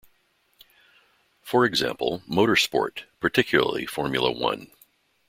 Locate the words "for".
1.43-1.63